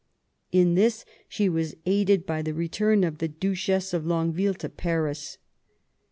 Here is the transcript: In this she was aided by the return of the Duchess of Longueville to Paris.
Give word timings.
In 0.51 0.73
this 0.73 1.05
she 1.29 1.47
was 1.47 1.75
aided 1.85 2.25
by 2.25 2.41
the 2.41 2.55
return 2.55 3.03
of 3.03 3.19
the 3.19 3.27
Duchess 3.27 3.93
of 3.93 4.03
Longueville 4.03 4.55
to 4.55 4.67
Paris. 4.69 5.37